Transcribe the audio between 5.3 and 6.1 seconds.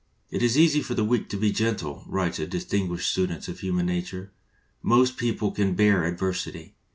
can bear